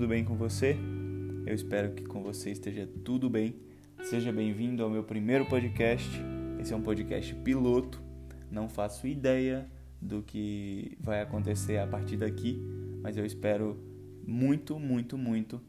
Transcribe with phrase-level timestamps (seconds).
[0.00, 0.78] tudo bem com você?
[1.44, 3.54] Eu espero que com você esteja tudo bem.
[4.02, 6.08] Seja bem-vindo ao meu primeiro podcast.
[6.58, 8.02] Esse é um podcast piloto.
[8.50, 12.58] Não faço ideia do que vai acontecer a partir daqui,
[13.02, 13.78] mas eu espero
[14.26, 15.60] muito, muito, muito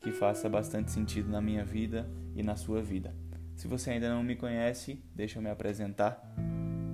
[0.00, 3.12] que faça bastante sentido na minha vida e na sua vida.
[3.56, 6.32] Se você ainda não me conhece, deixa eu me apresentar.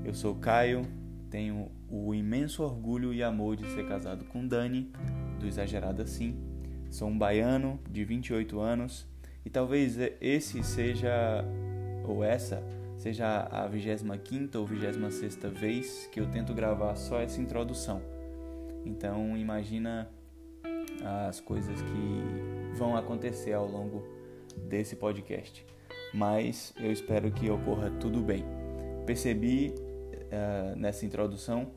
[0.03, 0.81] Eu sou Caio,
[1.29, 4.91] tenho o imenso orgulho e amor de ser casado com Dani,
[5.39, 6.46] do Exagerado Assim.
[6.91, 9.07] Sou um baiano de 28 anos
[9.45, 11.45] e talvez esse seja,
[12.05, 12.63] ou essa,
[12.97, 18.01] seja a 25 ou 26 vez que eu tento gravar só essa introdução.
[18.85, 20.09] Então imagina
[21.29, 24.03] as coisas que vão acontecer ao longo
[24.69, 25.65] desse podcast.
[26.15, 28.45] Mas eu espero que ocorra tudo bem.
[29.05, 31.71] Percebi uh, nessa introdução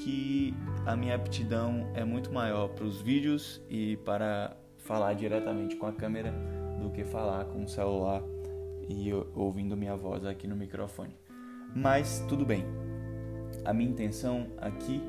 [0.00, 0.54] que
[0.86, 5.92] a minha aptidão é muito maior para os vídeos e para falar diretamente com a
[5.92, 6.32] câmera
[6.80, 8.22] do que falar com o celular
[8.88, 11.14] e ouvindo minha voz aqui no microfone.
[11.74, 12.64] Mas tudo bem.
[13.64, 15.00] A minha intenção aqui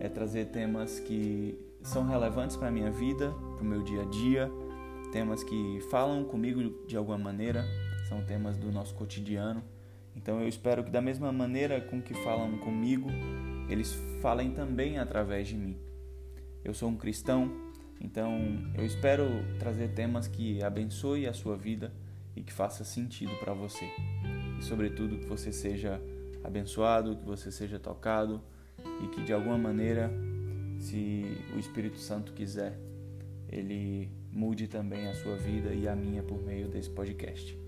[0.00, 4.04] é trazer temas que são relevantes para a minha vida, para o meu dia a
[4.06, 4.50] dia,
[5.12, 7.64] temas que falam comigo de alguma maneira,
[8.08, 9.62] são temas do nosso cotidiano.
[10.14, 13.08] Então eu espero que da mesma maneira com que falam comigo,
[13.72, 15.76] eles falem também através de mim.
[16.64, 17.50] Eu sou um cristão,
[18.00, 18.36] então
[18.76, 19.24] eu espero
[19.58, 21.92] trazer temas que abençoe a sua vida
[22.34, 23.88] e que faça sentido para você.
[24.58, 26.00] E sobretudo que você seja
[26.42, 28.42] abençoado, que você seja tocado
[29.02, 30.10] e que de alguma maneira,
[30.78, 32.78] se o Espírito Santo quiser,
[33.48, 37.58] ele mude também a sua vida e a minha por meio desse podcast.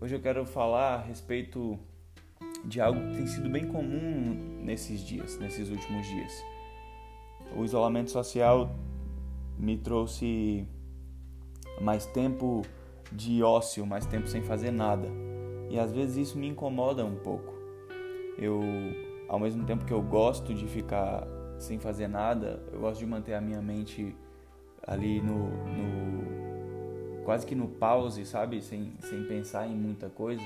[0.00, 1.78] Hoje eu quero falar a respeito
[2.64, 6.44] de algo que tem sido bem comum nesses dias, nesses últimos dias.
[7.56, 8.74] O isolamento social
[9.58, 10.66] me trouxe
[11.80, 12.62] mais tempo
[13.10, 15.08] de ócio, mais tempo sem fazer nada.
[15.70, 17.54] E às vezes isso me incomoda um pouco.
[18.36, 18.60] Eu,
[19.28, 21.26] ao mesmo tempo que eu gosto de ficar
[21.58, 24.14] sem fazer nada, eu gosto de manter a minha mente
[24.86, 28.62] ali no, no quase que no pause, sabe?
[28.62, 30.42] Sem, sem pensar em muita coisa,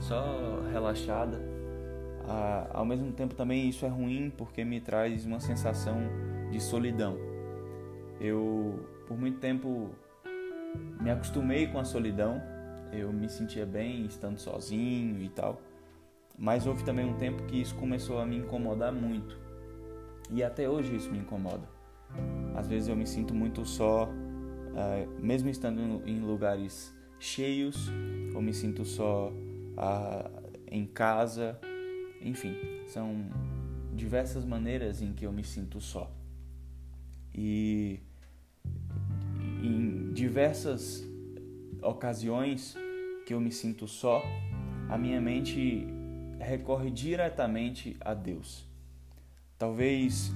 [0.00, 1.40] só relaxada.
[2.28, 5.98] Ah, ao mesmo tempo também isso é ruim porque me traz uma sensação
[6.50, 7.16] de solidão.
[8.20, 9.90] Eu, por muito tempo,
[11.00, 12.42] me acostumei com a solidão,
[12.92, 15.60] eu me sentia bem estando sozinho e tal.
[16.38, 19.38] Mas houve também um tempo que isso começou a me incomodar muito.
[20.30, 21.66] E até hoje isso me incomoda.
[22.54, 27.90] Às vezes eu me sinto muito só, uh, mesmo estando em lugares cheios,
[28.34, 29.32] ou me sinto só
[29.76, 31.58] uh, em casa.
[32.20, 32.54] Enfim,
[32.88, 33.28] são
[33.94, 36.10] diversas maneiras em que eu me sinto só.
[37.34, 38.00] E
[39.62, 41.04] em diversas
[41.82, 42.74] ocasiões
[43.26, 44.22] que eu me sinto só,
[44.88, 45.86] a minha mente
[46.38, 48.66] recorre diretamente a Deus.
[49.58, 50.32] Talvez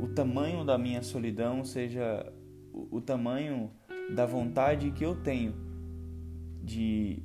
[0.00, 2.32] o tamanho da minha solidão seja
[2.72, 3.70] o, tamanho
[4.14, 5.54] da vontade que eu tenho
[6.62, 7.22] de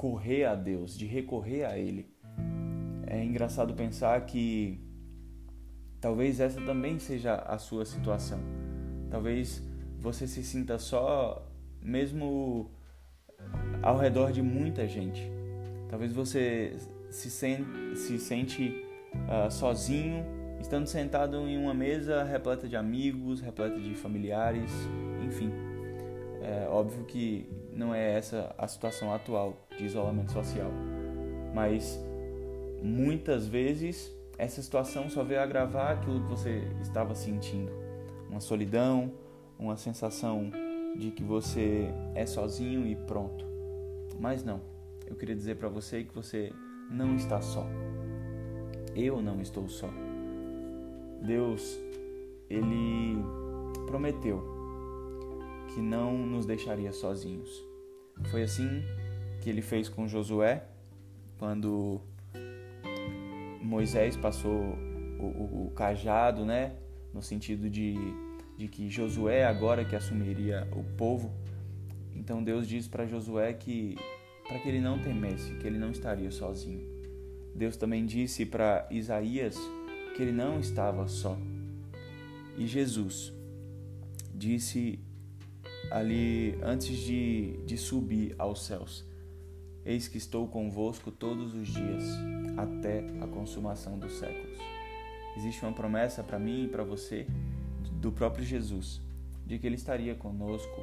[0.00, 2.08] correr a Deus, de recorrer a Ele.
[3.06, 4.80] É engraçado pensar que
[6.00, 8.40] talvez essa também seja a sua situação.
[9.10, 9.62] Talvez
[9.98, 11.46] você se sinta só,
[11.82, 12.70] mesmo
[13.82, 15.30] ao redor de muita gente.
[15.90, 16.74] Talvez você
[17.10, 18.82] se, sen se sente
[19.14, 20.24] uh, sozinho
[20.58, 24.70] estando sentado em uma mesa repleta de amigos, repleta de familiares,
[25.26, 25.69] enfim.
[26.42, 30.70] É óbvio que não é essa a situação atual de isolamento social,
[31.54, 32.00] mas
[32.82, 37.70] muitas vezes essa situação só veio agravar aquilo que você estava sentindo,
[38.30, 39.12] uma solidão,
[39.58, 40.50] uma sensação
[40.96, 43.44] de que você é sozinho e pronto.
[44.18, 44.60] Mas não.
[45.06, 46.52] Eu queria dizer para você que você
[46.90, 47.66] não está só.
[48.94, 49.90] Eu não estou só.
[51.22, 51.78] Deus,
[52.48, 53.16] ele
[53.86, 54.59] prometeu
[55.74, 57.50] que não nos deixaria sozinhos.
[58.30, 58.82] Foi assim
[59.40, 60.64] que ele fez com Josué,
[61.38, 62.00] quando
[63.62, 64.76] Moisés passou
[65.18, 66.76] o, o, o cajado, né,
[67.14, 67.94] no sentido de,
[68.56, 71.32] de que Josué agora que assumiria o povo.
[72.14, 73.96] Então Deus diz para Josué que
[74.46, 76.84] para que ele não temesse, que ele não estaria sozinho.
[77.54, 79.56] Deus também disse para Isaías
[80.16, 81.38] que ele não estava só.
[82.58, 83.32] E Jesus
[84.34, 84.98] disse
[85.90, 89.04] ali antes de, de subir aos céus:
[89.84, 92.04] Eis que estou convosco todos os dias,
[92.56, 94.58] até a consumação dos séculos.
[95.36, 97.26] Existe uma promessa para mim e para você
[98.00, 99.00] do próprio Jesus,
[99.46, 100.80] de que Ele estaria conosco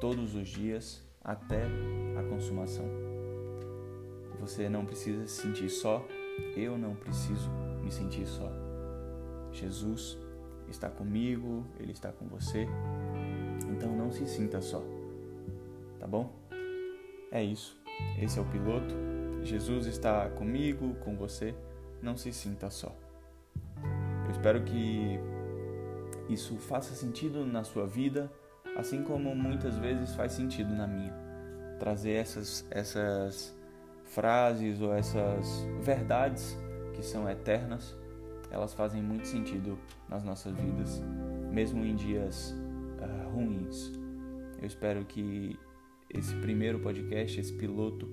[0.00, 1.64] todos os dias até
[2.18, 2.86] a consumação.
[4.40, 6.06] Você não precisa se sentir só,
[6.54, 7.50] eu não preciso
[7.82, 8.50] me sentir só.
[9.52, 10.18] Jesus
[10.68, 12.68] está comigo, Ele está com você,
[13.68, 14.82] então não se sinta só,
[15.98, 16.32] tá bom?
[17.30, 17.76] É isso,
[18.20, 18.94] esse é o piloto.
[19.42, 21.54] Jesus está comigo, com você,
[22.02, 22.94] não se sinta só.
[24.24, 25.20] Eu espero que
[26.28, 28.30] isso faça sentido na sua vida,
[28.76, 31.14] assim como muitas vezes faz sentido na minha.
[31.78, 33.56] Trazer essas, essas
[34.04, 36.56] frases ou essas verdades
[36.94, 37.96] que são eternas,
[38.50, 39.78] elas fazem muito sentido
[40.08, 41.02] nas nossas vidas,
[41.52, 42.54] mesmo em dias
[43.00, 43.92] uh, ruins.
[44.60, 45.58] Eu espero que
[46.10, 48.08] esse primeiro podcast, esse piloto,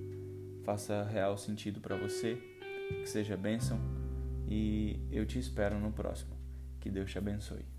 [0.63, 2.41] faça real sentido para você,
[2.89, 3.79] que seja bênção
[4.47, 6.35] e eu te espero no próximo.
[6.79, 7.72] Que Deus te abençoe.